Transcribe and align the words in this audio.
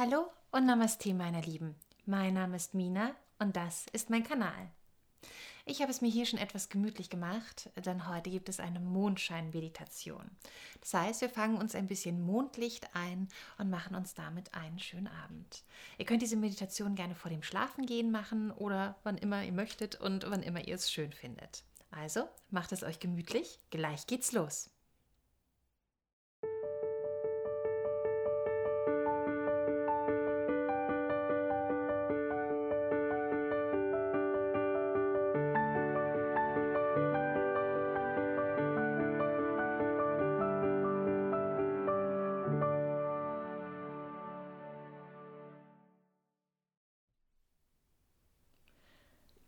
Hallo 0.00 0.30
und 0.52 0.64
Namaste, 0.64 1.12
meine 1.12 1.40
Lieben. 1.40 1.74
Mein 2.06 2.34
Name 2.34 2.54
ist 2.54 2.72
Mina 2.72 3.16
und 3.40 3.56
das 3.56 3.86
ist 3.92 4.10
mein 4.10 4.22
Kanal. 4.22 4.70
Ich 5.66 5.82
habe 5.82 5.90
es 5.90 6.00
mir 6.00 6.08
hier 6.08 6.24
schon 6.24 6.38
etwas 6.38 6.68
gemütlich 6.68 7.10
gemacht, 7.10 7.68
denn 7.84 8.08
heute 8.08 8.30
gibt 8.30 8.48
es 8.48 8.60
eine 8.60 8.78
Mondschein-Meditation. 8.78 10.30
Das 10.80 10.94
heißt, 10.94 11.20
wir 11.20 11.28
fangen 11.28 11.56
uns 11.56 11.74
ein 11.74 11.88
bisschen 11.88 12.24
Mondlicht 12.24 12.94
ein 12.94 13.26
und 13.58 13.70
machen 13.70 13.96
uns 13.96 14.14
damit 14.14 14.54
einen 14.54 14.78
schönen 14.78 15.08
Abend. 15.08 15.64
Ihr 15.98 16.04
könnt 16.04 16.22
diese 16.22 16.36
Meditation 16.36 16.94
gerne 16.94 17.16
vor 17.16 17.32
dem 17.32 17.42
Schlafengehen 17.42 18.12
machen 18.12 18.52
oder 18.52 18.94
wann 19.02 19.18
immer 19.18 19.42
ihr 19.42 19.52
möchtet 19.52 20.00
und 20.00 20.30
wann 20.30 20.44
immer 20.44 20.68
ihr 20.68 20.76
es 20.76 20.92
schön 20.92 21.12
findet. 21.12 21.64
Also 21.90 22.28
macht 22.50 22.70
es 22.70 22.84
euch 22.84 23.00
gemütlich, 23.00 23.58
gleich 23.70 24.06
geht's 24.06 24.30
los. 24.30 24.70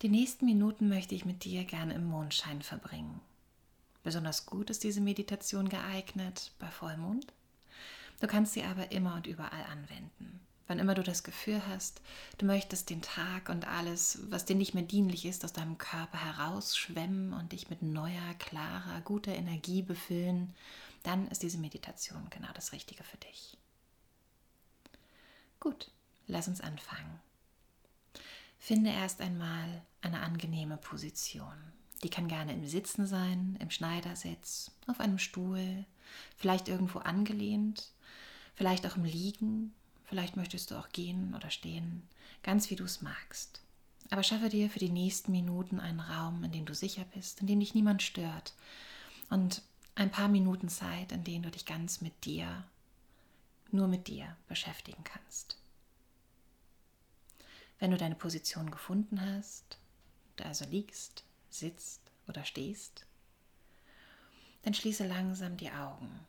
Die 0.03 0.09
nächsten 0.09 0.47
Minuten 0.47 0.89
möchte 0.89 1.15
ich 1.15 1.27
mit 1.27 1.45
dir 1.45 1.65
gerne 1.65 1.93
im 1.93 2.07
Mondschein 2.07 2.63
verbringen. 2.63 3.21
Besonders 4.03 4.47
gut 4.47 4.71
ist 4.71 4.83
diese 4.83 5.03
Meditation 5.03 5.69
geeignet 5.69 6.53
bei 6.59 6.69
Vollmond. 6.69 7.27
Du 8.19 8.27
kannst 8.27 8.55
sie 8.55 8.63
aber 8.63 8.93
immer 8.93 9.15
und 9.15 9.27
überall 9.27 9.65
anwenden. 9.71 10.41
Wann 10.67 10.79
immer 10.79 10.95
du 10.95 11.03
das 11.03 11.23
Gefühl 11.23 11.61
hast, 11.67 12.01
du 12.39 12.47
möchtest 12.47 12.89
den 12.89 13.03
Tag 13.03 13.51
und 13.51 13.67
alles, 13.67 14.21
was 14.31 14.47
dir 14.47 14.57
nicht 14.57 14.73
mehr 14.73 14.85
dienlich 14.85 15.27
ist, 15.27 15.45
aus 15.45 15.53
deinem 15.53 15.77
Körper 15.77 16.25
herausschwemmen 16.25 17.35
und 17.35 17.53
dich 17.53 17.69
mit 17.69 17.83
neuer, 17.83 18.35
klarer, 18.39 19.03
guter 19.03 19.35
Energie 19.35 19.83
befüllen, 19.83 20.55
dann 21.03 21.29
ist 21.29 21.43
diese 21.43 21.59
Meditation 21.59 22.27
genau 22.31 22.49
das 22.55 22.73
Richtige 22.73 23.05
für 23.05 23.19
dich. 23.19 23.59
Gut, 25.59 25.91
lass 26.27 26.49
uns 26.49 26.63
anfangen. 26.63 27.21
Finde 28.63 28.91
erst 28.91 29.23
einmal 29.23 29.83
eine 30.03 30.21
angenehme 30.21 30.77
Position. 30.77 31.57
Die 32.03 32.11
kann 32.11 32.29
gerne 32.29 32.53
im 32.53 32.67
Sitzen 32.67 33.07
sein, 33.07 33.57
im 33.59 33.71
Schneidersitz, 33.71 34.71
auf 34.87 35.01
einem 35.01 35.19
Stuhl, 35.19 35.87
vielleicht 36.37 36.69
irgendwo 36.69 36.99
angelehnt, 36.99 37.91
vielleicht 38.55 38.87
auch 38.87 38.97
im 38.97 39.05
Liegen, 39.05 39.73
vielleicht 40.05 40.37
möchtest 40.37 40.71
du 40.71 40.79
auch 40.79 40.91
gehen 40.91 41.35
oder 41.35 41.51
stehen, 41.51 42.07
ganz 42.43 42.69
wie 42.69 42.77
du 42.77 42.85
es 42.85 43.01
magst. 43.01 43.63
Aber 44.11 44.23
schaffe 44.23 44.51
dir 44.51 44.69
für 44.69 44.79
die 44.79 44.91
nächsten 44.91 45.33
Minuten 45.33 45.81
einen 45.81 46.01
Raum, 46.01 46.45
in 46.45 46.53
dem 46.53 46.67
du 46.67 46.75
sicher 46.75 47.07
bist, 47.15 47.41
in 47.41 47.47
dem 47.47 47.61
dich 47.61 47.75
niemand 47.75 48.03
stört 48.03 48.53
und 49.31 49.63
ein 49.95 50.11
paar 50.11 50.29
Minuten 50.29 50.69
Zeit, 50.69 51.13
in 51.13 51.25
denen 51.25 51.43
du 51.43 51.51
dich 51.51 51.65
ganz 51.65 52.03
mit 52.03 52.25
dir, 52.27 52.65
nur 53.71 53.89
mit 53.89 54.07
dir 54.07 54.37
beschäftigen 54.49 55.03
kannst. 55.03 55.60
Wenn 57.81 57.91
du 57.91 57.97
deine 57.97 58.15
Position 58.15 58.71
gefunden 58.71 59.21
hast, 59.23 59.79
du 60.37 60.45
also 60.45 60.67
liegst, 60.67 61.25
sitzt 61.49 62.03
oder 62.29 62.45
stehst, 62.45 63.07
dann 64.63 64.75
schließe 64.75 65.07
langsam 65.07 65.57
die 65.57 65.71
Augen. 65.71 66.21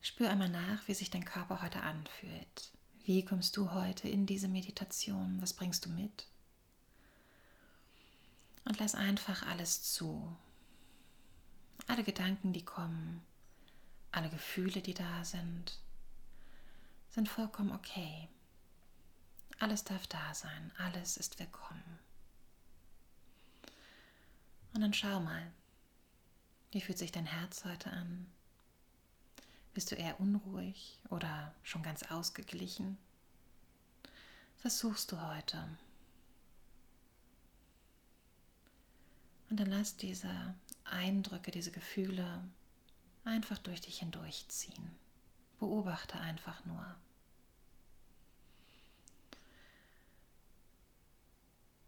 Spür 0.00 0.30
einmal 0.30 0.48
nach, 0.48 0.86
wie 0.86 0.94
sich 0.94 1.10
dein 1.10 1.24
Körper 1.24 1.60
heute 1.62 1.82
anfühlt. 1.82 2.72
Wie 3.04 3.24
kommst 3.24 3.56
du 3.56 3.72
heute 3.72 4.08
in 4.08 4.24
diese 4.24 4.48
Meditation? 4.48 5.42
Was 5.42 5.52
bringst 5.52 5.86
du 5.86 5.90
mit? 5.90 6.28
Und 8.64 8.78
lass 8.78 8.94
einfach 8.94 9.44
alles 9.48 9.82
zu. 9.82 10.36
Alle 11.88 12.04
Gedanken, 12.04 12.52
die 12.52 12.64
kommen, 12.64 13.20
alle 14.12 14.30
Gefühle, 14.30 14.80
die 14.80 14.94
da 14.94 15.24
sind 15.24 15.80
sind 17.10 17.28
vollkommen 17.28 17.72
okay. 17.72 18.28
Alles 19.58 19.84
darf 19.84 20.06
da 20.06 20.32
sein, 20.32 20.72
alles 20.78 21.16
ist 21.16 21.38
willkommen. 21.38 21.98
Und 24.72 24.80
dann 24.80 24.94
schau 24.94 25.20
mal, 25.20 25.52
wie 26.70 26.80
fühlt 26.80 26.98
sich 26.98 27.12
dein 27.12 27.26
Herz 27.26 27.64
heute 27.64 27.90
an? 27.90 28.26
Bist 29.74 29.90
du 29.90 29.96
eher 29.96 30.20
unruhig 30.20 30.98
oder 31.10 31.54
schon 31.62 31.82
ganz 31.82 32.04
ausgeglichen? 32.04 32.96
Was 34.62 34.78
suchst 34.78 35.10
du 35.12 35.20
heute? 35.20 35.68
Und 39.48 39.58
dann 39.58 39.66
lass 39.66 39.96
diese 39.96 40.54
Eindrücke, 40.84 41.50
diese 41.50 41.72
Gefühle 41.72 42.44
einfach 43.24 43.58
durch 43.58 43.80
dich 43.80 43.98
hindurchziehen. 43.98 44.90
Beobachte 45.60 46.18
einfach 46.18 46.64
nur. 46.64 46.96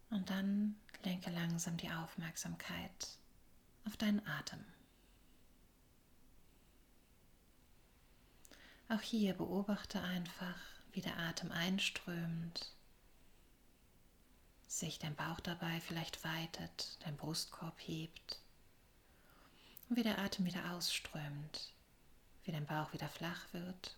Und 0.09 0.29
dann 0.29 0.75
lenke 1.03 1.31
langsam 1.31 1.75
die 1.77 1.89
Aufmerksamkeit 1.89 3.17
auf 3.85 3.97
deinen 3.97 4.25
Atem. 4.27 4.63
Auch 8.89 9.01
hier 9.01 9.33
beobachte 9.33 10.01
einfach, 10.01 10.59
wie 10.91 11.01
der 11.01 11.17
Atem 11.17 11.51
einströmt, 11.51 12.75
sich 14.67 14.99
dein 14.99 15.15
Bauch 15.15 15.39
dabei 15.39 15.81
vielleicht 15.81 16.23
weitet, 16.23 17.03
dein 17.03 17.17
Brustkorb 17.17 17.79
hebt 17.79 18.39
und 19.89 19.97
wie 19.97 20.03
der 20.03 20.19
Atem 20.19 20.45
wieder 20.45 20.73
ausströmt, 20.73 21.73
wie 22.43 22.51
dein 22.51 22.65
Bauch 22.65 22.93
wieder 22.93 23.09
flach 23.09 23.51
wird, 23.53 23.97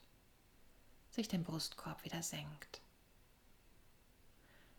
sich 1.09 1.27
dein 1.27 1.43
Brustkorb 1.43 2.03
wieder 2.03 2.21
senkt. 2.21 2.81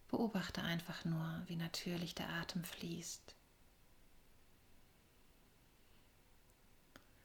Beobachte 0.09 0.63
einfach 0.63 1.05
nur, 1.05 1.43
wie 1.47 1.57
natürlich 1.57 2.15
der 2.15 2.29
Atem 2.29 2.63
fließt. 2.63 3.35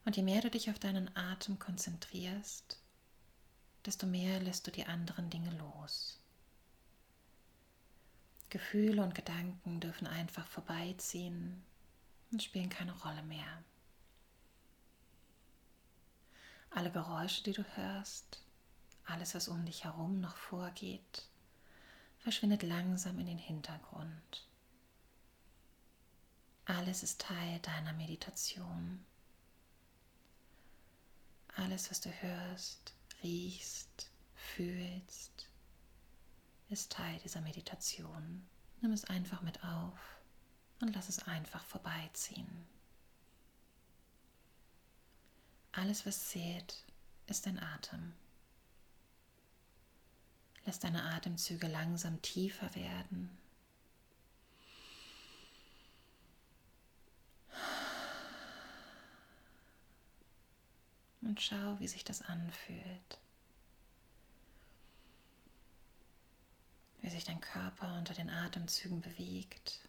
Und 0.03 0.17
je 0.17 0.23
mehr 0.23 0.41
du 0.41 0.49
dich 0.49 0.69
auf 0.69 0.79
deinen 0.79 1.15
Atem 1.15 1.59
konzentrierst, 1.59 2.81
desto 3.85 4.07
mehr 4.07 4.39
lässt 4.39 4.65
du 4.65 4.71
die 4.71 4.85
anderen 4.85 5.29
Dinge 5.29 5.51
los. 5.57 6.19
Gefühle 8.49 9.03
und 9.03 9.15
Gedanken 9.15 9.79
dürfen 9.79 10.07
einfach 10.07 10.47
vorbeiziehen 10.47 11.63
und 12.31 12.43
spielen 12.43 12.69
keine 12.69 12.97
Rolle 12.99 13.23
mehr. 13.23 13.63
Alle 16.71 16.89
Geräusche, 16.89 17.43
die 17.43 17.51
du 17.51 17.63
hörst, 17.75 18.41
alles, 19.05 19.35
was 19.35 19.49
um 19.49 19.65
dich 19.65 19.83
herum 19.83 20.21
noch 20.21 20.37
vorgeht, 20.37 21.27
verschwindet 22.19 22.63
langsam 22.63 23.19
in 23.19 23.25
den 23.25 23.37
Hintergrund. 23.37 24.47
Alles 26.65 27.03
ist 27.03 27.19
Teil 27.19 27.59
deiner 27.59 27.91
Meditation. 27.91 29.05
Alles, 31.57 31.91
was 31.91 31.99
du 31.99 32.09
hörst, 32.09 32.93
riechst, 33.21 34.09
fühlst, 34.33 35.49
ist 36.69 36.93
Teil 36.93 37.19
dieser 37.19 37.41
Meditation. 37.41 38.47
Nimm 38.79 38.93
es 38.93 39.03
einfach 39.03 39.41
mit 39.41 39.61
auf 39.65 39.99
und 40.79 40.95
lass 40.95 41.09
es 41.09 41.19
einfach 41.27 41.65
vorbeiziehen. 41.65 42.70
Alles, 45.73 46.05
was 46.05 46.27
zählt, 46.29 46.83
ist 47.27 47.45
dein 47.45 47.57
Atem. 47.57 48.13
Lass 50.65 50.79
deine 50.79 51.03
Atemzüge 51.03 51.67
langsam 51.67 52.21
tiefer 52.21 52.75
werden. 52.75 53.29
Und 61.21 61.41
schau, 61.41 61.79
wie 61.79 61.87
sich 61.87 62.03
das 62.03 62.21
anfühlt. 62.21 63.19
Wie 66.99 67.09
sich 67.09 67.23
dein 67.23 67.39
Körper 67.39 67.97
unter 67.97 68.13
den 68.13 68.29
Atemzügen 68.29 68.99
bewegt. 68.99 69.79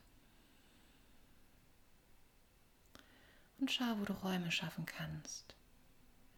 Und 3.59 3.71
schau, 3.73 3.99
wo 3.99 4.05
du 4.05 4.13
Räume 4.13 4.53
schaffen 4.53 4.87
kannst 4.87 5.57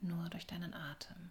nur 0.05 0.29
durch 0.31 0.47
deinen 0.47 0.75
Atem. 0.75 1.31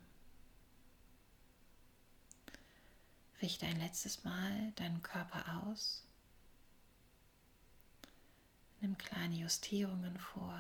Richte 3.42 3.66
ein 3.66 3.80
letztes 3.80 4.24
Mal 4.24 4.72
deinen 4.75 5.02
Körper 5.02 5.64
aus. 5.64 6.04
Nimm 8.81 8.98
kleine 8.98 9.36
Justierungen 9.36 10.18
vor. 10.18 10.60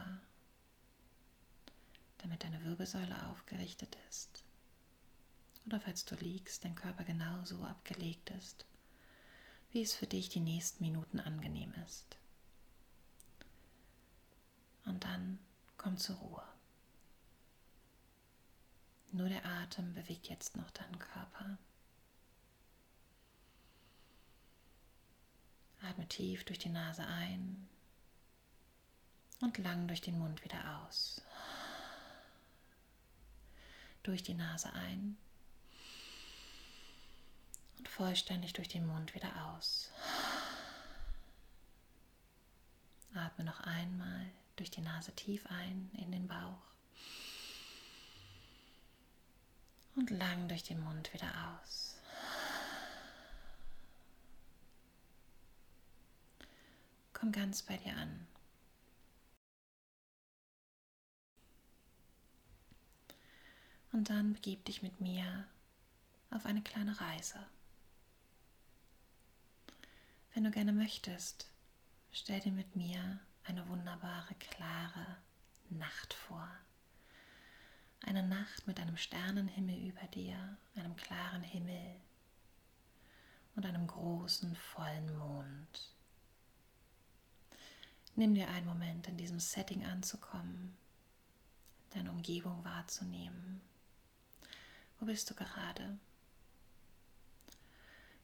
damit 2.19 2.43
deine 2.43 2.63
Wirbelsäule 2.63 3.27
aufgerichtet 3.27 3.97
ist. 4.09 4.43
Oder 5.65 5.79
falls 5.81 6.05
du 6.05 6.15
liegst, 6.15 6.63
dein 6.63 6.75
Körper 6.75 7.03
genauso 7.03 7.63
abgelegt 7.63 8.29
ist, 8.31 8.65
wie 9.71 9.81
es 9.81 9.93
für 9.93 10.07
dich 10.07 10.29
die 10.29 10.39
nächsten 10.39 10.83
Minuten 10.83 11.19
angenehm 11.19 11.73
ist. 11.85 12.17
Und 14.85 15.03
dann 15.03 15.39
komm 15.77 15.97
zur 15.97 16.15
Ruhe. 16.17 16.52
Nur 19.13 19.29
der 19.29 19.45
Atem 19.45 19.93
bewegt 19.93 20.27
jetzt 20.27 20.57
noch 20.57 20.71
deinen 20.71 20.97
Körper. 20.97 21.59
Atme 25.83 26.07
tief 26.07 26.43
durch 26.45 26.57
die 26.57 26.69
Nase 26.69 27.05
ein 27.05 27.69
und 29.39 29.59
lang 29.59 29.87
durch 29.87 30.01
den 30.01 30.17
Mund 30.17 30.43
wieder 30.43 30.79
aus. 30.81 31.21
Durch 34.01 34.23
die 34.23 34.33
Nase 34.33 34.73
ein 34.73 35.15
und 37.77 37.87
vollständig 37.87 38.53
durch 38.53 38.67
den 38.67 38.87
Mund 38.87 39.13
wieder 39.13 39.53
aus. 39.53 39.91
Atme 43.13 43.43
noch 43.43 43.59
einmal 43.59 44.31
durch 44.55 44.71
die 44.71 44.81
Nase 44.81 45.11
tief 45.15 45.45
ein 45.45 45.91
in 45.93 46.11
den 46.11 46.27
Bauch 46.27 46.73
und 49.95 50.09
lang 50.09 50.47
durch 50.47 50.63
den 50.63 50.79
Mund 50.81 51.13
wieder 51.13 51.31
aus. 51.61 51.97
Komm 57.13 57.31
ganz 57.31 57.61
bei 57.61 57.77
dir 57.77 57.95
an. 57.95 58.27
Und 63.91 64.09
dann 64.09 64.33
begib 64.33 64.65
dich 64.65 64.81
mit 64.81 64.99
mir 64.99 65.47
auf 66.31 66.45
eine 66.45 66.63
kleine 66.63 66.99
Reise. 66.99 67.39
Wenn 70.33 70.43
du 70.43 70.51
gerne 70.51 70.73
möchtest, 70.73 71.47
stell 72.11 72.39
dir 72.39 72.51
mit 72.51 72.75
mir 72.75 73.19
eine 73.43 73.67
wunderbare, 73.69 74.33
klare 74.35 75.17
Nacht 75.69 76.13
vor. 76.13 76.49
Eine 78.05 78.21
Nacht 78.21 78.67
mit 78.67 78.79
einem 78.81 78.97
Sternenhimmel 78.97 79.87
über 79.87 80.05
dir, 80.07 80.57
einem 80.75 80.95
klaren 80.97 81.41
Himmel 81.41 81.95
und 83.55 83.65
einem 83.65 83.87
großen, 83.87 84.55
vollen 84.55 85.17
Mond. 85.17 85.95
Nimm 88.15 88.35
dir 88.35 88.49
einen 88.49 88.67
Moment, 88.67 89.07
in 89.07 89.15
diesem 89.15 89.39
Setting 89.39 89.85
anzukommen, 89.85 90.77
deine 91.91 92.11
Umgebung 92.11 92.63
wahrzunehmen. 92.65 93.61
Wo 94.99 95.05
bist 95.05 95.29
du 95.29 95.33
gerade? 95.33 95.97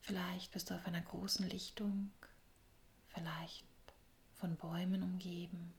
Vielleicht 0.02 0.52
bist 0.52 0.70
du 0.70 0.76
auf 0.76 0.86
einer 0.86 1.02
großen 1.02 1.48
Lichtung, 1.48 2.12
vielleicht 3.08 3.66
von 4.36 4.58
Bäumen 4.58 5.04
umgeben. 5.04 5.74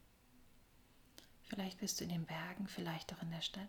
Vielleicht 1.45 1.79
bist 1.79 2.01
du 2.01 2.05
in 2.05 2.11
den 2.11 2.25
Bergen, 2.25 2.67
vielleicht 2.67 3.13
auch 3.13 3.23
in 3.23 3.31
der 3.31 3.43
Stadt. 3.43 3.69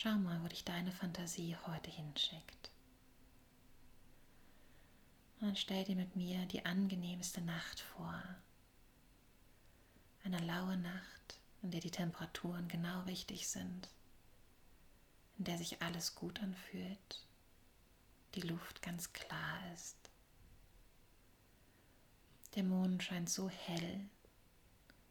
Schau 0.00 0.14
mal, 0.14 0.40
wo 0.44 0.46
dich 0.46 0.64
deine 0.64 0.92
Fantasie 0.92 1.56
heute 1.66 1.90
hinschickt. 1.90 2.70
Und 5.40 5.58
stell 5.58 5.82
dir 5.82 5.96
mit 5.96 6.14
mir 6.14 6.46
die 6.46 6.64
angenehmste 6.64 7.40
Nacht 7.40 7.80
vor. 7.80 8.22
Eine 10.22 10.38
laue 10.38 10.76
Nacht, 10.76 11.40
in 11.62 11.72
der 11.72 11.80
die 11.80 11.90
Temperaturen 11.90 12.68
genau 12.68 13.00
richtig 13.06 13.48
sind, 13.48 13.88
in 15.36 15.46
der 15.46 15.58
sich 15.58 15.82
alles 15.82 16.14
gut 16.14 16.40
anfühlt, 16.44 17.26
die 18.36 18.42
Luft 18.42 18.82
ganz 18.82 19.12
klar 19.12 19.58
ist 19.74 19.96
der 22.54 22.64
Mond 22.64 23.02
scheint 23.02 23.28
so 23.28 23.48
hell, 23.48 24.00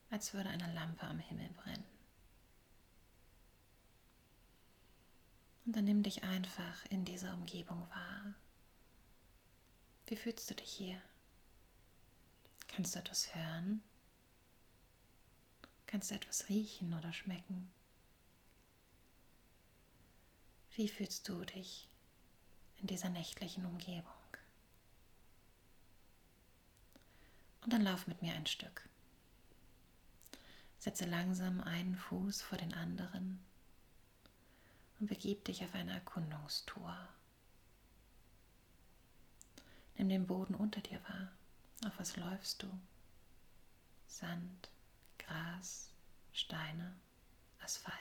als 0.09 0.33
würde 0.33 0.49
eine 0.49 0.73
Lampe 0.73 1.07
am 1.07 1.19
Himmel 1.19 1.49
brennen. 1.49 1.96
Und 5.67 5.75
dann 5.75 5.83
nimm 5.83 6.01
dich 6.01 6.23
einfach 6.23 6.85
in 6.85 7.03
dieser 7.03 7.33
Umgebung 7.33 7.81
wahr. 7.89 8.33
Wie 10.05 10.15
fühlst 10.15 10.49
du 10.49 10.55
dich 10.55 10.71
hier? 10.71 11.01
Kannst 12.69 12.95
du 12.95 12.99
etwas 12.99 13.35
hören? 13.35 13.83
Kannst 15.85 16.09
du 16.09 16.15
etwas 16.15 16.47
riechen 16.47 16.93
oder 16.93 17.11
schmecken? 17.11 17.69
Wie 20.75 20.87
fühlst 20.87 21.27
du 21.27 21.43
dich 21.43 21.89
in 22.77 22.87
dieser 22.87 23.09
nächtlichen 23.09 23.65
Umgebung? 23.65 24.13
Und 27.63 27.73
dann 27.73 27.81
lauf 27.81 28.07
mit 28.07 28.21
mir 28.21 28.33
ein 28.35 28.45
Stück. 28.45 28.87
Setze 30.79 31.03
langsam 31.03 31.59
einen 31.59 31.97
Fuß 31.97 32.41
vor 32.41 32.57
den 32.57 32.73
anderen 32.73 33.43
und 34.99 35.07
begib 35.07 35.45
dich 35.45 35.63
auf 35.63 35.73
eine 35.73 35.93
Erkundungstour. 35.93 36.97
Nimm 39.95 40.09
den 40.09 40.27
Boden 40.27 40.55
unter 40.55 40.81
dir 40.81 41.01
wahr. 41.07 41.31
Auf 41.85 41.99
was 41.99 42.15
läufst 42.17 42.63
du? 42.63 42.67
Sand, 44.07 44.69
Gras, 45.17 45.91
Steine, 46.33 46.95
Asphalt. 47.59 47.95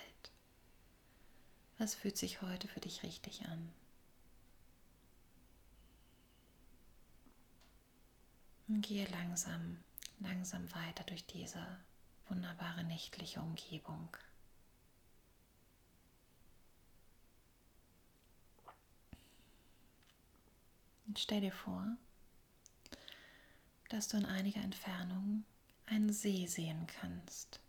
Was 1.79 1.95
fühlt 1.95 2.17
sich 2.17 2.41
heute 2.43 2.69
für 2.69 2.81
dich 2.81 3.03
richtig 3.03 3.47
an? 3.47 3.73
Und 8.69 8.83
gehe 8.83 9.07
langsam, 9.09 9.83
langsam 10.21 10.73
weiter 10.75 11.05
durch 11.05 11.27
diese 11.27 11.65
wunderbare 12.29 12.83
nächtliche 12.85 13.41
Umgebung. 13.41 14.09
Stell 21.19 21.41
dir 21.41 21.53
vor, 21.53 21.97
dass 23.89 24.09
du 24.09 24.19
in 24.19 24.27
einiger 24.27 24.61
Entfernung 24.61 25.45
einen 25.87 26.13
See 26.13 26.47
sehen 26.47 26.87
kannst. 26.87 27.61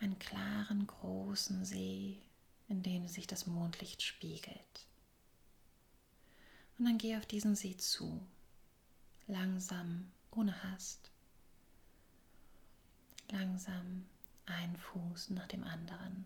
Einen 0.00 0.18
klaren, 0.18 0.86
großen 0.86 1.64
See, 1.64 2.20
in 2.68 2.82
dem 2.82 3.06
sich 3.06 3.26
das 3.26 3.46
Mondlicht 3.46 4.02
spiegelt. 4.02 4.86
Und 6.78 6.86
dann 6.86 6.98
geh 6.98 7.16
auf 7.16 7.26
diesen 7.26 7.54
See 7.54 7.76
zu, 7.76 8.20
langsam, 9.28 10.10
ohne 10.32 10.60
Hast. 10.64 11.10
Langsam 13.30 14.06
ein 14.46 14.76
Fuß 14.76 15.30
nach 15.30 15.46
dem 15.46 15.62
anderen. 15.62 16.24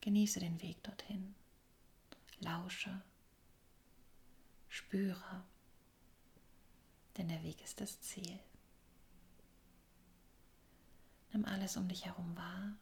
Genieße 0.00 0.38
den 0.38 0.62
Weg 0.62 0.82
dorthin. 0.84 1.34
Lausche. 2.48 3.02
Spüre. 4.68 5.44
Denn 7.16 7.28
der 7.28 7.42
Weg 7.42 7.62
ist 7.62 7.80
das 7.80 8.00
Ziel. 8.00 8.38
Nimm 11.32 11.44
alles 11.44 11.76
um 11.76 11.88
dich 11.88 12.06
herum 12.06 12.34
wahr. 12.36 12.72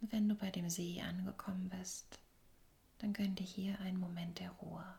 Und 0.00 0.12
wenn 0.12 0.28
du 0.28 0.34
bei 0.34 0.50
dem 0.50 0.70
See 0.70 1.02
angekommen 1.02 1.68
bist, 1.68 2.20
dann 2.98 3.12
gönn 3.12 3.34
dir 3.34 3.46
hier 3.46 3.78
einen 3.80 4.00
Moment 4.00 4.38
der 4.38 4.50
Ruhe. 4.52 4.98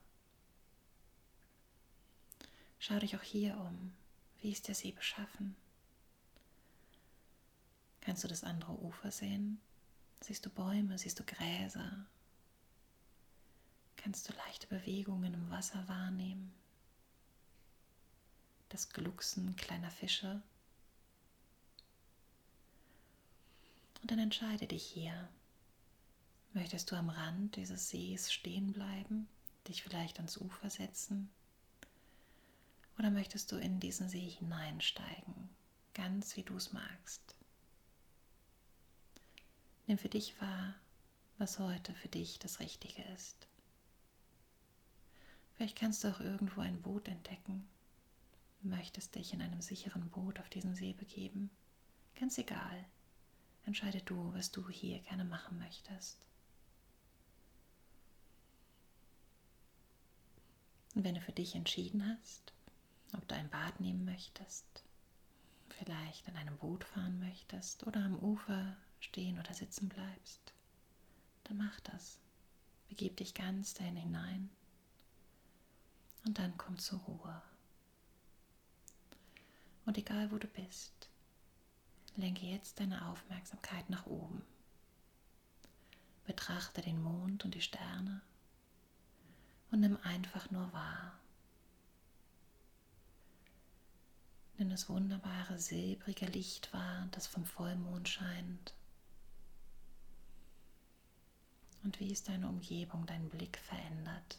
Schau 2.77 2.99
dich 2.99 3.15
auch 3.15 3.23
hier 3.23 3.57
um. 3.57 3.93
Wie 4.41 4.51
ist 4.51 4.67
der 4.67 4.75
See 4.75 4.91
beschaffen? 4.91 5.55
Kannst 8.01 8.23
du 8.23 8.27
das 8.27 8.43
andere 8.43 8.73
Ufer 8.73 9.11
sehen? 9.11 9.59
Siehst 10.21 10.45
du 10.45 10.49
Bäume? 10.49 10.97
Siehst 10.97 11.19
du 11.19 11.23
Gräser? 11.23 12.05
Kannst 13.95 14.29
du 14.29 14.33
leichte 14.33 14.67
Bewegungen 14.67 15.33
im 15.33 15.49
Wasser 15.49 15.87
wahrnehmen? 15.87 16.53
Das 18.69 18.89
Glucksen 18.89 19.55
kleiner 19.55 19.91
Fische? 19.91 20.41
Und 24.01 24.11
dann 24.11 24.19
entscheide 24.19 24.67
dich 24.67 24.83
hier, 24.83 25.29
Möchtest 26.53 26.89
du 26.89 26.95
am 26.95 27.09
Rand 27.09 27.55
dieses 27.57 27.89
Sees 27.89 28.33
stehen 28.33 28.73
bleiben, 28.73 29.27
dich 29.67 29.83
vielleicht 29.83 30.17
ans 30.17 30.37
Ufer 30.37 30.69
setzen? 30.69 31.29
Oder 32.97 33.11
möchtest 33.11 33.51
du 33.51 33.57
in 33.57 33.79
diesen 33.79 34.09
See 34.09 34.27
hineinsteigen, 34.27 35.49
ganz 35.93 36.35
wie 36.35 36.43
du 36.43 36.57
es 36.57 36.73
magst? 36.73 37.35
Nimm 39.89 39.97
für 39.97 40.07
dich 40.07 40.39
wahr, 40.39 40.75
was 41.39 41.57
heute 41.57 41.95
für 41.95 42.09
dich 42.09 42.37
das 42.37 42.59
Richtige 42.59 43.01
ist. 43.15 43.47
Vielleicht 45.55 45.75
kannst 45.75 46.03
du 46.03 46.09
auch 46.09 46.19
irgendwo 46.19 46.61
ein 46.61 46.79
Boot 46.79 47.07
entdecken 47.07 47.67
möchtest 48.61 49.15
dich 49.15 49.33
in 49.33 49.41
einem 49.41 49.61
sicheren 49.61 50.11
Boot 50.11 50.39
auf 50.39 50.47
diesen 50.49 50.75
See 50.75 50.93
begeben. 50.93 51.49
Ganz 52.19 52.37
egal. 52.37 52.85
Entscheide 53.65 54.01
du, 54.01 54.31
was 54.35 54.51
du 54.51 54.69
hier 54.69 54.99
gerne 54.99 55.25
machen 55.25 55.57
möchtest. 55.57 56.27
Und 60.93 61.03
wenn 61.03 61.15
du 61.15 61.21
für 61.21 61.31
dich 61.31 61.55
entschieden 61.55 62.05
hast, 62.05 62.53
ob 63.13 63.27
du 63.27 63.33
ein 63.33 63.49
Bad 63.49 63.79
nehmen 63.79 64.05
möchtest, 64.05 64.83
vielleicht 65.69 66.27
in 66.27 66.35
einem 66.35 66.57
Boot 66.57 66.83
fahren 66.83 67.17
möchtest 67.19 67.87
oder 67.87 68.03
am 68.03 68.19
Ufer 68.19 68.77
stehen 68.99 69.39
oder 69.39 69.53
sitzen 69.53 69.89
bleibst, 69.89 70.53
dann 71.45 71.57
mach 71.57 71.79
das. 71.81 72.19
Begib 72.87 73.17
dich 73.17 73.33
ganz 73.33 73.73
dahin 73.73 73.95
hinein 73.95 74.49
und 76.25 76.39
dann 76.39 76.57
komm 76.57 76.77
zur 76.77 76.99
Ruhe. 76.99 77.41
Und 79.85 79.97
egal 79.97 80.31
wo 80.31 80.37
du 80.37 80.47
bist, 80.47 81.09
lenke 82.15 82.45
jetzt 82.45 82.79
deine 82.79 83.07
Aufmerksamkeit 83.07 83.89
nach 83.89 84.05
oben. 84.05 84.43
Betrachte 86.25 86.81
den 86.81 87.01
Mond 87.01 87.45
und 87.45 87.55
die 87.55 87.61
Sterne 87.61 88.21
und 89.71 89.79
nimm 89.79 89.97
einfach 90.03 90.51
nur 90.51 90.71
wahr. 90.73 91.19
Nimm 94.57 94.69
das 94.69 94.89
wunderbare 94.89 95.57
silbrige 95.57 96.25
Licht 96.25 96.73
wahr, 96.73 97.07
das 97.11 97.27
vom 97.27 97.45
Vollmond 97.45 98.09
scheint. 98.09 98.73
Und 101.83 101.99
wie 101.99 102.11
es 102.11 102.23
deine 102.23 102.47
Umgebung, 102.47 103.05
deinen 103.05 103.29
Blick 103.29 103.57
verändert. 103.57 104.37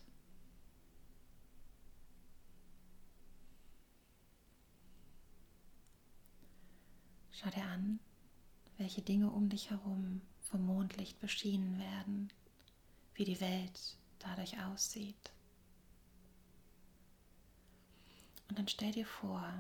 Schau 7.32 7.49
dir 7.50 7.64
an, 7.64 7.99
welche 8.76 9.00
Dinge 9.00 9.30
um 9.30 9.49
dich 9.49 9.70
herum 9.70 10.20
vom 10.42 10.66
Mondlicht 10.66 11.18
beschienen 11.20 11.78
werden, 11.78 12.30
wie 13.14 13.25
die 13.25 13.40
Welt 13.40 13.97
dadurch 14.18 14.61
aussieht. 14.62 15.30
Und 18.49 18.59
dann 18.59 18.68
stell 18.68 18.92
dir 18.92 19.06
vor, 19.06 19.50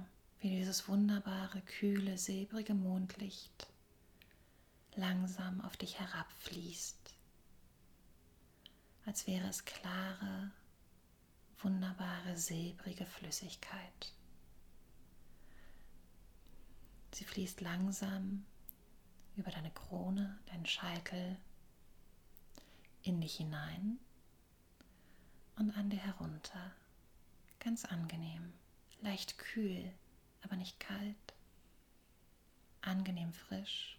wie 0.40 0.50
dieses 0.50 0.88
wunderbare, 0.88 1.60
kühle, 1.62 2.18
silbrige 2.18 2.74
Mondlicht 2.74 3.68
langsam 4.96 5.60
auf 5.60 5.76
dich 5.76 5.98
herabfließt, 6.00 7.14
als 9.10 9.26
wäre 9.26 9.48
es 9.48 9.64
klare, 9.64 10.52
wunderbare, 11.58 12.36
silbrige 12.36 13.04
Flüssigkeit. 13.04 14.14
Sie 17.12 17.24
fließt 17.24 17.60
langsam 17.60 18.46
über 19.34 19.50
deine 19.50 19.72
Krone, 19.72 20.38
deinen 20.46 20.64
Scheitel, 20.64 21.36
in 23.02 23.20
dich 23.20 23.38
hinein 23.38 23.98
und 25.56 25.76
an 25.76 25.90
dir 25.90 25.98
herunter. 25.98 26.70
Ganz 27.58 27.84
angenehm, 27.84 28.52
leicht 29.00 29.38
kühl, 29.38 29.92
aber 30.42 30.54
nicht 30.54 30.78
kalt, 30.78 31.34
angenehm 32.80 33.32
frisch 33.32 33.98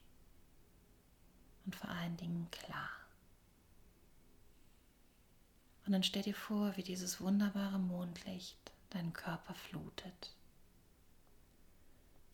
und 1.65 1.75
vor 1.75 1.89
allen 1.89 2.15
Dingen 2.15 2.50
klar. 2.50 3.00
Und 5.85 5.93
dann 5.93 6.03
stell 6.03 6.23
dir 6.23 6.35
vor, 6.35 6.75
wie 6.77 6.83
dieses 6.83 7.19
wunderbare 7.21 7.79
Mondlicht 7.79 8.71
deinen 8.91 9.13
Körper 9.13 9.55
flutet, 9.55 10.35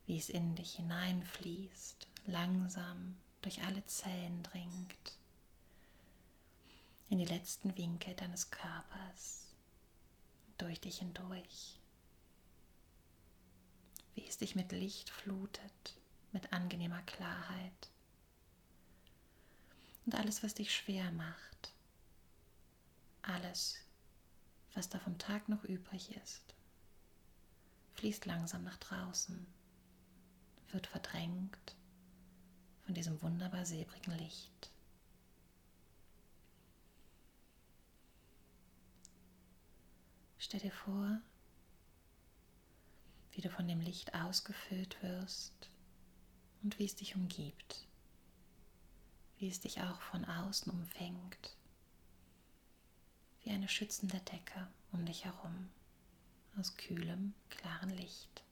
wie 0.06 0.18
es 0.18 0.30
in 0.30 0.56
dich 0.56 0.76
hineinfließt, 0.76 2.08
langsam 2.26 3.16
durch 3.42 3.64
alle 3.64 3.86
Zellen 3.86 4.44
dringt. 4.44 5.18
In 7.10 7.20
die 7.20 7.26
letzten 7.26 7.78
Winkel 7.78 8.14
deines 8.16 8.52
Körpers, 8.52 9.48
durch 10.58 10.82
dich 10.82 11.00
hindurch, 11.00 11.80
wie 14.16 14.28
es 14.28 14.38
dich 14.38 14.56
mit 14.56 14.72
Licht 14.72 15.10
flutet, 15.10 15.96
mit 16.32 16.52
angenehmer 16.52 17.02
Klarheit. 17.04 17.90
Und 20.06 20.16
alles, 20.16 20.44
was 20.44 20.54
dich 20.54 20.76
schwer 20.76 21.12
macht, 21.12 21.74
alles, 23.28 23.78
was 24.74 24.90
da 24.90 25.00
vom 25.00 25.18
Tag 25.18 25.50
noch 25.50 25.64
übrig 25.64 26.16
ist, 26.16 26.56
fließt 27.94 28.26
langsam 28.26 28.64
nach 28.64 28.78
draußen, 28.78 29.46
wird 30.72 30.88
verdrängt 30.88 31.76
von 32.86 32.94
diesem 32.94 33.22
wunderbar 33.22 33.66
silbrigen 33.66 34.18
Licht. 34.18 34.72
Stell 40.38 40.62
dir 40.62 40.72
vor, 40.72 41.20
wie 43.32 43.42
du 43.42 43.50
von 43.50 43.68
dem 43.68 43.82
Licht 43.82 44.14
ausgefüllt 44.14 45.02
wirst 45.04 45.70
und 46.64 46.80
wie 46.80 46.86
es 46.86 46.96
dich 46.96 47.16
umgibt, 47.16 47.86
wie 49.40 49.50
es 49.50 49.60
dich 49.60 49.82
auch 49.82 50.00
von 50.02 50.24
außen 50.24 50.72
umfängt, 50.72 51.57
wie 53.48 53.54
eine 53.54 53.70
schützende 53.70 54.20
Decke 54.20 54.68
um 54.92 55.06
dich 55.06 55.24
herum 55.24 55.70
aus 56.60 56.76
kühlem, 56.76 57.34
klaren 57.50 57.90
Licht. 57.92 58.44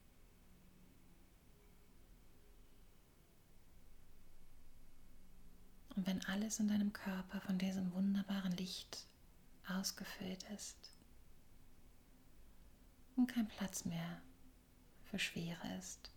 Und 5.95 6.07
wenn 6.07 6.23
alles 6.25 6.59
in 6.59 6.69
deinem 6.69 6.93
Körper 6.93 7.41
von 7.41 7.57
diesem 7.57 7.91
wunderbaren 7.93 8.53
Licht 8.53 9.05
ausgefüllt 9.67 10.43
ist, 10.55 10.77
und 13.17 13.27
kein 13.27 13.47
Platz 13.47 13.83
mehr 13.85 14.21
für 15.09 15.19
Schwere 15.19 15.77
ist, 15.77 16.09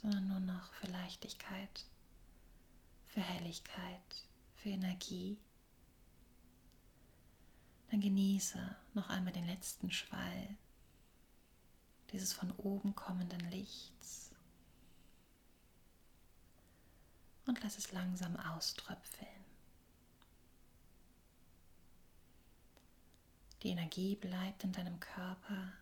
sondern 0.00 0.26
nur 0.28 0.40
noch 0.40 0.72
für 0.74 0.86
Leichtigkeit, 0.88 1.84
für 3.06 3.20
Helligkeit, 3.20 4.26
für 4.56 4.70
Energie. 4.70 5.38
Dann 7.90 8.00
genieße 8.00 8.76
noch 8.94 9.08
einmal 9.08 9.32
den 9.32 9.46
letzten 9.46 9.90
Schwall 9.90 10.56
dieses 12.10 12.32
von 12.32 12.50
oben 12.52 12.94
kommenden 12.94 13.40
Lichts 13.50 14.30
und 17.46 17.62
lass 17.62 17.78
es 17.78 17.92
langsam 17.92 18.36
auströpfeln. 18.36 19.44
Die 23.62 23.70
Energie 23.70 24.16
bleibt 24.16 24.64
in 24.64 24.72
deinem 24.72 25.00
Körper 25.00 25.72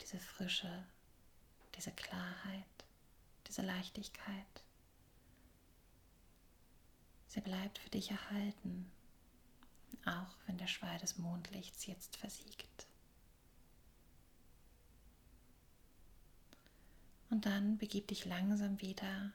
diese 0.00 0.18
Frische, 0.18 0.86
diese 1.76 1.92
Klarheit, 1.92 2.64
diese 3.46 3.62
Leichtigkeit. 3.62 4.62
Sie 7.28 7.40
bleibt 7.40 7.78
für 7.78 7.90
dich 7.90 8.10
erhalten, 8.10 8.90
auch 10.04 10.36
wenn 10.46 10.58
der 10.58 10.66
Schwall 10.66 10.98
des 10.98 11.18
Mondlichts 11.18 11.86
jetzt 11.86 12.16
versiegt. 12.16 12.86
Und 17.30 17.46
dann 17.46 17.78
begib 17.78 18.08
dich 18.08 18.24
langsam 18.24 18.80
wieder 18.80 19.32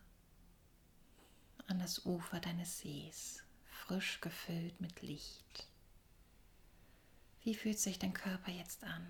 an 1.67 1.79
das 1.79 2.05
Ufer 2.05 2.39
deines 2.39 2.79
Sees, 2.79 3.43
frisch 3.65 4.21
gefüllt 4.21 4.79
mit 4.79 5.01
Licht. 5.01 5.67
Wie 7.43 7.55
fühlt 7.55 7.79
sich 7.79 7.99
dein 7.99 8.13
Körper 8.13 8.51
jetzt 8.51 8.83
an? 8.83 9.05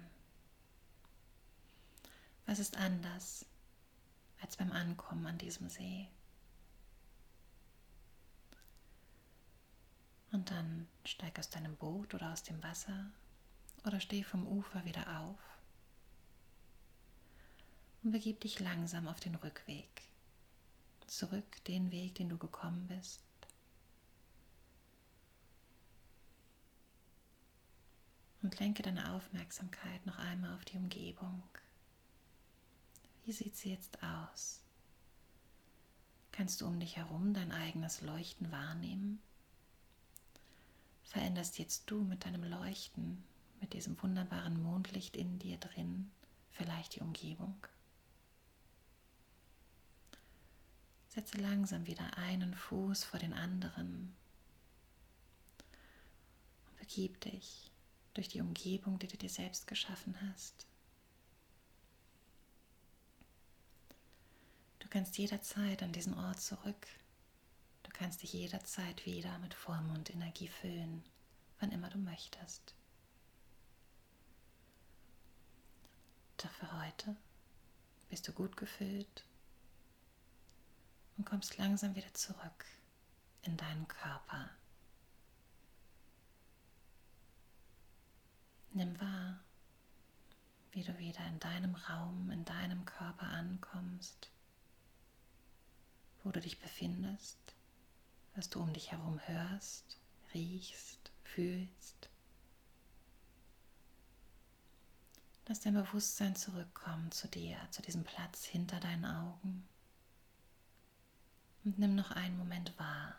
Was 2.46 2.60
ist 2.60 2.78
anders 2.78 3.46
als 4.42 4.58
beim 4.58 4.72
Ankommen 4.72 5.26
an 5.28 5.38
diesem 5.38 5.70
See? 5.70 6.08
Und 10.40 10.52
dann 10.52 10.88
steig 11.04 11.38
aus 11.38 11.50
deinem 11.50 11.76
Boot 11.76 12.14
oder 12.14 12.32
aus 12.32 12.44
dem 12.44 12.64
Wasser 12.64 13.12
oder 13.86 14.00
steh 14.00 14.24
vom 14.24 14.48
Ufer 14.48 14.86
wieder 14.86 15.20
auf 15.20 15.38
und 18.04 18.14
begib 18.14 18.40
dich 18.40 18.62
langsam 18.62 19.10
auf 19.10 19.20
den 19.20 19.36
Rückweg. 19.36 19.90
Zurück 21.08 21.62
den 21.66 21.92
Weg, 21.92 22.16
den 22.16 22.30
du 22.30 22.38
gekommen 22.38 22.88
bist. 22.88 23.20
Und 28.42 28.58
lenke 28.62 28.82
deine 28.82 29.12
Aufmerksamkeit 29.12 30.06
noch 30.06 30.20
einmal 30.20 30.56
auf 30.56 30.64
die 30.64 30.78
Umgebung. 30.78 31.44
Wie 33.26 33.34
sieht 33.34 33.58
sie 33.58 33.72
jetzt 33.72 34.02
aus? 34.02 34.62
Kannst 36.32 36.62
du 36.62 36.66
um 36.66 36.80
dich 36.80 36.96
herum 36.96 37.34
dein 37.34 37.52
eigenes 37.52 38.00
Leuchten 38.00 38.54
wahrnehmen? 38.54 39.22
Veränderst 41.10 41.58
jetzt 41.58 41.90
du 41.90 42.04
mit 42.04 42.24
deinem 42.24 42.44
Leuchten, 42.44 43.24
mit 43.60 43.74
diesem 43.74 44.00
wunderbaren 44.02 44.62
Mondlicht 44.62 45.18
in 45.18 45.40
dir 45.40 45.58
drin, 45.58 46.12
vielleicht 46.52 46.96
die 46.96 47.02
Umgebung. 47.02 47.56
Setze 51.08 51.38
langsam 51.38 51.88
wieder 51.88 52.16
einen 52.16 52.54
Fuß 52.54 53.06
vor 53.06 53.20
den 53.20 53.34
anderen 53.34 54.16
und 56.68 56.78
begib 56.78 57.20
dich 57.22 57.72
durch 58.14 58.28
die 58.28 58.42
Umgebung, 58.42 59.00
die 59.00 59.08
du 59.08 59.18
dir 59.18 59.30
selbst 59.30 59.66
geschaffen 59.66 60.16
hast. 60.30 60.68
Du 64.78 64.88
kannst 64.90 65.18
jederzeit 65.18 65.82
an 65.82 65.92
diesen 65.92 66.14
Ort 66.14 66.40
zurück. 66.40 66.86
Kannst 68.00 68.24
dich 68.24 68.32
jederzeit 68.32 69.06
wieder 69.06 69.38
mit 69.40 69.54
Vollmondenergie 69.54 70.48
füllen, 70.48 71.04
wann 71.60 71.74
immer 71.74 71.90
du 71.90 71.98
möchtest. 71.98 72.74
Doch 76.38 76.50
für 76.50 76.82
heute 76.82 77.18
bist 78.10 78.26
du 78.26 78.32
gut 78.32 78.56
gefüllt 78.56 79.26
und 81.18 81.26
kommst 81.26 81.58
langsam 81.58 81.94
wieder 81.94 82.14
zurück 82.14 82.66
in 83.42 83.58
deinen 83.58 83.86
Körper. 83.90 84.50
Nimm 88.72 88.98
wahr, 89.02 89.44
wie 90.72 90.84
du 90.84 90.98
wieder 91.00 91.28
in 91.28 91.40
deinem 91.42 91.76
Raum, 91.76 92.32
in 92.32 92.46
deinem 92.46 92.86
Körper 92.86 93.28
ankommst, 93.28 94.32
wo 96.24 96.32
du 96.32 96.40
dich 96.40 96.62
befindest, 96.62 97.59
was 98.36 98.50
du 98.50 98.60
um 98.62 98.74
dich 98.74 98.92
herum 98.92 99.20
hörst, 99.26 99.98
riechst, 100.34 101.12
fühlst. 101.24 102.10
Lass 105.48 105.62
dein 105.62 105.74
Bewusstsein 105.74 106.36
zurückkommen 106.36 107.12
zu 107.12 107.28
dir, 107.28 107.58
zu 107.72 107.82
diesem 107.82 108.04
Platz 108.04 108.46
hinter 108.46 108.80
deinen 108.80 109.06
Augen. 109.06 109.68
Und 111.64 111.80
nimm 111.80 111.96
noch 111.96 112.12
einen 112.12 112.38
Moment 112.38 112.78
wahr. 112.78 113.16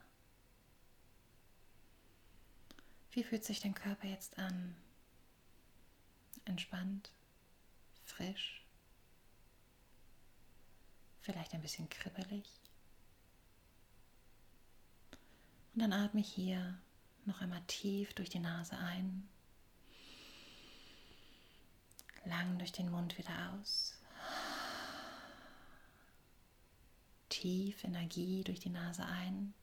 Wie 3.12 3.24
fühlt 3.24 3.44
sich 3.44 3.60
dein 3.60 3.74
Körper 3.74 4.06
jetzt 4.06 4.38
an? 4.38 4.76
Entspannt, 6.44 7.10
frisch, 8.04 8.64
vielleicht 11.20 11.52
ein 11.52 11.62
bisschen 11.62 11.88
kribbelig. 11.88 12.59
Und 15.74 15.82
dann 15.82 15.92
atme 15.92 16.20
hier 16.20 16.78
noch 17.26 17.40
einmal 17.40 17.62
tief 17.66 18.12
durch 18.14 18.28
die 18.28 18.40
Nase 18.40 18.76
ein, 18.76 19.28
lang 22.24 22.58
durch 22.58 22.72
den 22.72 22.90
Mund 22.90 23.16
wieder 23.18 23.52
aus. 23.52 23.96
Tief 27.28 27.84
Energie 27.84 28.42
durch 28.44 28.60
die 28.60 28.70
Nase 28.70 29.04
ein, 29.06 29.54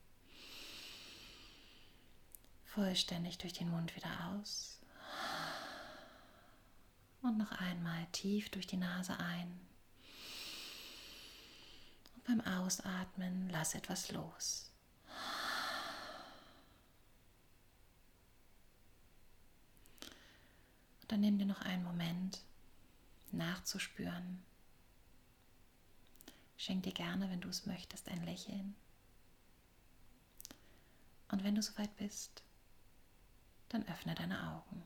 vollständig 2.64 3.38
durch 3.38 3.52
den 3.52 3.70
Mund 3.70 3.94
wieder 3.94 4.10
aus. 4.30 4.78
Und 7.20 7.36
noch 7.36 7.52
einmal 7.52 8.06
tief 8.12 8.48
durch 8.50 8.66
die 8.66 8.76
Nase 8.76 9.18
ein. 9.18 9.60
Und 12.14 12.24
beim 12.24 12.40
Ausatmen 12.40 13.50
lass 13.50 13.74
etwas 13.74 14.10
los. 14.12 14.70
Und 20.97 20.97
dann 21.08 21.20
nimm 21.20 21.38
dir 21.38 21.46
noch 21.46 21.62
einen 21.62 21.84
Moment 21.84 22.42
nachzuspüren. 23.32 24.42
Schenk 26.56 26.82
dir 26.82 26.92
gerne, 26.92 27.30
wenn 27.30 27.40
du 27.40 27.48
es 27.48 27.66
möchtest, 27.66 28.08
ein 28.08 28.24
Lächeln. 28.24 28.74
Und 31.30 31.44
wenn 31.44 31.54
du 31.54 31.62
soweit 31.62 31.94
bist, 31.96 32.42
dann 33.68 33.86
öffne 33.86 34.14
deine 34.14 34.54
Augen. 34.54 34.82